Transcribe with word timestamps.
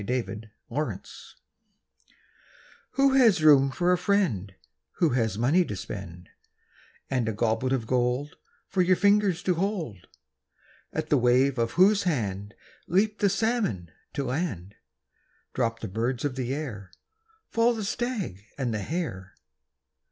A 0.01 0.03
FRIEND 0.03 0.49
IN 0.71 0.79
NEED 0.87 1.05
Who 2.93 3.13
has 3.13 3.43
room 3.43 3.69
for 3.69 3.91
a 3.91 3.99
friend 3.99 4.51
Who 4.93 5.09
has 5.09 5.37
money 5.37 5.63
to 5.63 5.75
spend, 5.75 6.29
And 7.11 7.29
a 7.29 7.33
goblet 7.33 7.71
of 7.71 7.85
gold 7.85 8.35
For 8.67 8.81
your 8.81 8.95
fingers 8.95 9.43
to 9.43 9.53
hold, 9.53 10.07
At 10.91 11.11
the 11.11 11.19
wave 11.19 11.59
of 11.59 11.73
whose 11.73 12.01
hand 12.01 12.55
Leap 12.87 13.19
the 13.19 13.29
salmon 13.29 13.91
to 14.13 14.23
land, 14.23 14.73
Drop 15.53 15.81
the 15.81 15.87
birds 15.87 16.25
of 16.25 16.33
the 16.35 16.51
air, 16.51 16.91
Fall 17.51 17.75
the 17.75 17.83
stag 17.85 18.43
and 18.57 18.73
the 18.73 18.81
hare. 18.81 19.35